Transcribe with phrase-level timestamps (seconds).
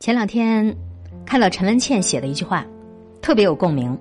[0.00, 0.76] 前两天
[1.26, 2.64] 看到陈文茜写的一句话，
[3.20, 3.98] 特别有共鸣，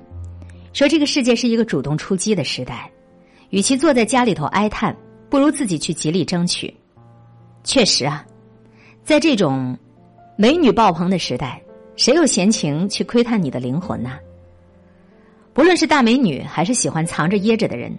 [0.72, 2.90] 说这个世界是一个主动出击的时代，
[3.50, 4.96] 与其坐在家里头哀叹，
[5.28, 6.72] 不如自己去极力争取。
[7.64, 8.24] 确实啊，
[9.04, 9.76] 在这种
[10.38, 11.60] 美女爆棚的时代，
[11.96, 14.12] 谁有闲情去窥探你的灵魂呢？
[15.52, 17.92] 不论是大美女，还是喜欢藏着掖着的人，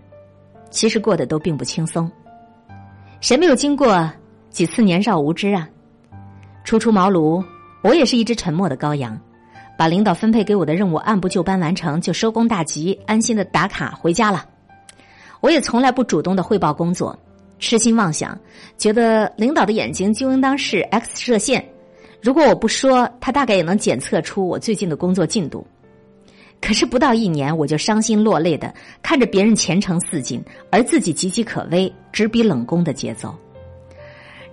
[0.70, 2.08] 其实过得都并不轻松。
[3.20, 4.08] 谁没有经过
[4.50, 5.68] 几次年少无知啊？
[6.62, 7.44] 初出茅庐。
[7.82, 9.18] 我也是一只沉默的羔羊，
[9.76, 14.44] 把领导分配给我的任务按部就班完成，就收工大吉，安心的打卡回家了。
[15.40, 17.16] 我也从来不主动的汇报工作，
[17.60, 18.36] 痴心妄想，
[18.76, 21.64] 觉得领导的眼睛就应当是 X 射线，
[22.20, 25.64] 如果我不说，他大概也能检测出我最近的工作进度。
[26.60, 33.32] 可是不到一年，我就伤心落泪的看着别人前程似锦，而自己岌岌可危，直逼冷宫的节奏。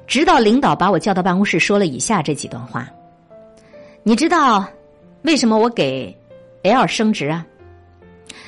[0.06, 2.88] 直到领导把我叫到办公室，说了以下这几段话。
[4.08, 4.64] 你知道
[5.24, 6.16] 为什么我给
[6.62, 7.44] L 升职啊？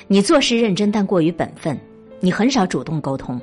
[0.05, 1.75] 你做事认真但过于本分，
[2.19, 3.41] 你很少主动沟通，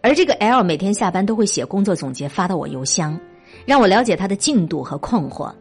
[0.00, 3.18] 而这个 L 每天下班都会写工作总结发到我邮箱，
[3.66, 5.52] 让我了解他的进度和困惑。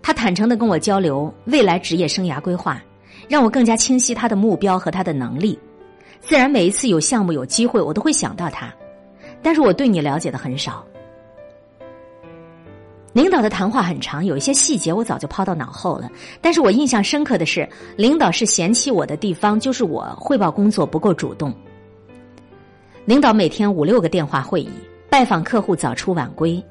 [0.00, 2.82] 他坦诚的跟我交流未来职业生涯规划，
[3.28, 5.58] 让我更加清晰他的目标和他的能力。
[6.22, 8.72] 自然，每一次有项目有机会，我都会想到他，
[9.42, 10.82] 但是我对你了解的很少。
[13.12, 16.10] 领导的谈话很长，有一些细节我早就抛到脑后了。
[16.40, 21.52] 但是我印象深刻的是，领导是嫌弃我的地方，就是我汇报工作不够主动。
[23.04, 24.70] 领导每天五六个电话会议，
[25.10, 26.62] 拜访客户早出晚归，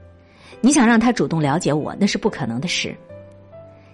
[0.62, 2.96] 你想让他主动了解我，那是不可能的事。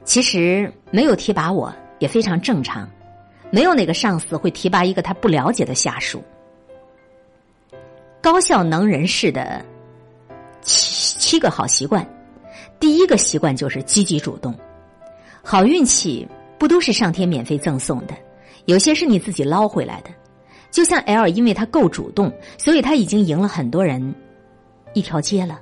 [0.06, 2.90] 其实没有提拔我也非常正常，
[3.52, 6.24] 没有哪个上司会提拔一个他不了解的下属。
[8.22, 9.66] 高效能人士的
[10.62, 12.08] 七七个好习惯。
[12.80, 14.54] 第一个习惯就是积极主动，
[15.44, 18.14] 好运气不都是上天免费赠送的，
[18.66, 20.10] 有些是你自己捞回来的。
[20.70, 24.14] 就像 L，因为他够主动，所以他已经赢了很多人
[24.94, 25.60] 一条街了。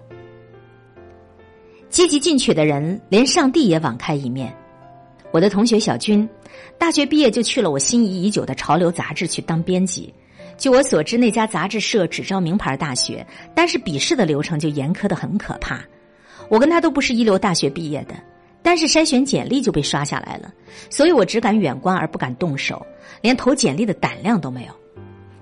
[1.89, 4.53] 积极进取的人，连上帝也网开一面。
[5.31, 6.27] 我的同学小军，
[6.77, 10.13] 大学毕业就去了我心仪已久的潮流杂志去当编辑。
[10.57, 15.81] 据我所知，那家杂志社只招名牌大学，但是笔试的流程就严苛的很可怕。
[16.49, 18.15] 我跟他都不是一流大学毕业的，
[18.61, 20.53] 但是筛选简历就被刷下来了，
[20.89, 22.85] 所以我只敢远观而不敢动手，
[23.21, 24.73] 连投简历的胆量都没有。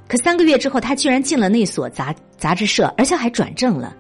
[0.08, 3.96] 可三个月之后，他居然进了那所杂杂志社，而且还转正了，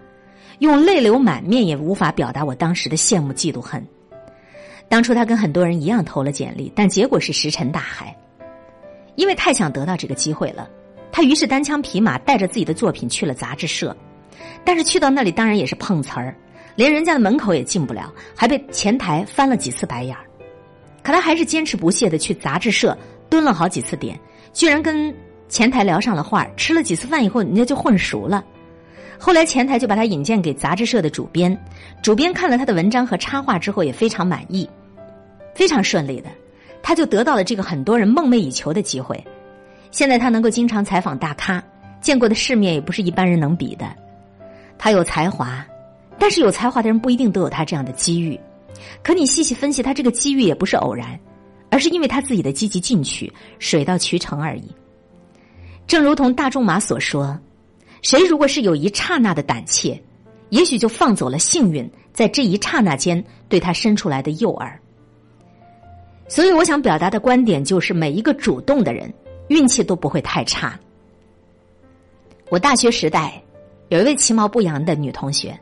[0.59, 3.85] 用泪流满面也无法表达我当时的羡慕、嫉妒、恨。
[4.89, 8.15] 当初他跟很多人一样投了简历，但结果是石沉大海，
[9.15, 10.69] 因为太想得到这个机会了，
[11.11, 13.95] 他于是单枪匹马带着自己的作品去了杂志社，
[14.63, 16.35] 但是去到那里当然也是碰瓷儿。
[16.75, 20.25] 连人家的门口也进不了，还被前台翻了几次白眼儿。
[21.03, 22.97] 可他还是坚持不懈的去杂志社
[23.29, 24.19] 蹲了好几次点，
[24.53, 25.13] 居然跟
[25.49, 28.43] 前台聊上了话吃了几次饭以后，人家就混熟了。
[29.19, 31.57] 后来前台就把他引荐给杂志社的主编，
[32.01, 34.67] 主编看了他的文章和插画之后也非常满意，
[35.53, 36.29] 非常顺利的，
[36.81, 39.23] 他就得到了这个很多人梦寐以求的机会。
[39.91, 41.63] 现在他能够经常采访大咖，
[42.01, 43.85] 见过的世面也不是一般人能比的。
[44.77, 45.65] 他有才华。
[46.17, 48.39] 但是有才华的人不一定都有他这样的机遇，
[49.03, 51.19] 可你细细分析，他这个机遇也不是偶然，
[51.69, 54.71] 而是因为他自己的积极进取，水到渠成而已。
[55.85, 57.37] 正如同大仲马所说
[58.01, 60.01] ：“谁如果是有一刹那的胆怯，
[60.49, 64.71] 也许就放走了幸运在这一刹那间对他伸出来的诱饵。”
[66.29, 69.13] 所以，我想表达的观点就是：每一个主动的人，
[69.49, 70.79] 运气都不会太差。
[72.49, 73.43] 我大学时代
[73.89, 75.59] 有一位其貌不扬的女同学。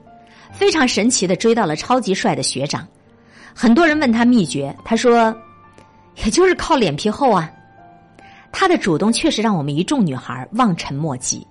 [0.52, 2.88] 非常神奇的追到了超级帅的学长，
[3.54, 5.36] 很多人问他秘诀，他说，
[6.24, 7.52] 也就是靠脸皮厚啊。
[8.52, 11.46] 他的主动确实让我们一众女孩望尘莫及。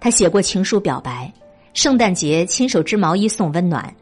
[0.00, 1.32] 他写过情书表白，
[1.74, 3.94] 圣诞节亲手织毛衣送温暖，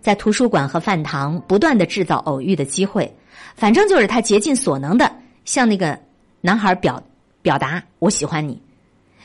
[0.00, 3.10] 在图书馆和饭堂不断的制造偶遇的机会，
[3.54, 5.10] 反正就是他竭尽所能的
[5.44, 5.98] 向那个
[6.40, 7.02] 男孩表
[7.40, 8.60] 表达我喜欢你。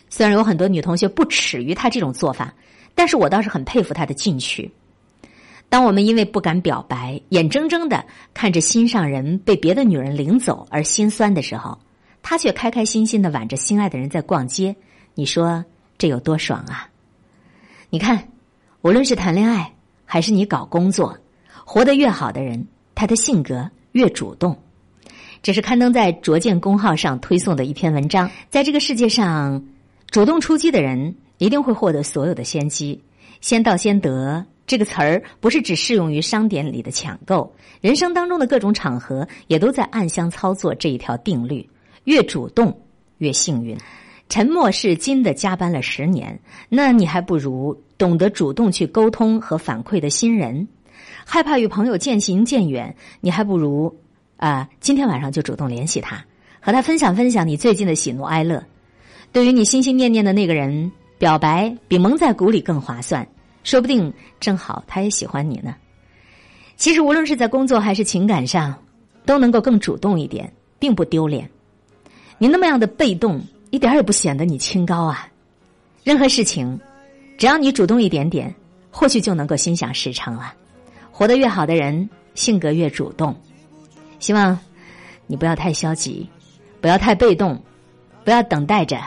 [0.10, 2.54] 虽然有很多女同学不耻于他这种做法。
[2.96, 4.72] 但是我倒是很佩服他的进取。
[5.68, 11.78] 当我们因为不敢表白，眼睁睁的看着心上人被别的女人领走而心酸的时候，
[12.22, 14.76] 他却开开心心的挽着心爱的人在逛街。
[15.16, 15.66] 你说
[15.98, 16.88] 这有多爽啊？
[17.90, 18.30] 你看，
[18.82, 19.74] 无论是谈恋爱
[20.06, 21.18] 还是你搞工作，
[21.66, 24.58] 活得越好的人，他的性格越主动。
[25.42, 28.30] 这是刊登在卓见公号上推送的一篇文章。
[28.50, 29.66] 在这个世界上，
[30.12, 31.16] 主动出击的人。
[31.38, 33.02] 一定会获得所有的先机，
[33.42, 41.68] 先到先得，这个词儿不是只适用于商店里的抢购，人生当中的各种场合也都在暗箱操作这一条定律：
[42.06, 42.82] 越主动
[43.18, 43.78] 越幸运。
[44.28, 50.68] 沉默是金的加班了十年，那你还不如懂得主动去沟通和反馈的新人。
[51.24, 53.96] 害怕与朋友渐行渐远，你还不如
[54.38, 56.26] 啊，今天晚上就主动联系他，
[56.60, 58.64] 和他分享分享你最近的喜怒哀乐。
[59.32, 63.28] 对于你心心念念的那个人，表白比蒙在鼓里更划算。
[63.64, 65.76] 说不定正好他也喜欢你呢。
[66.76, 68.76] 其实无论是在工作还是情感上，
[69.26, 71.50] 都能够更主动一点，并不丢脸。
[72.38, 73.42] 你那么样的被动，
[73.72, 75.28] 一点也不显得你清高啊。
[76.04, 76.80] 任何事情，
[77.38, 78.54] 只要你主动一点点，
[78.92, 80.54] 或许就能够心想事成了。
[81.12, 83.36] 活得越好的人，性格越主动。
[84.20, 84.58] 希望
[85.26, 86.30] 你不要太消极，
[86.82, 87.60] 不要太被动，
[88.24, 89.00] 不要等待着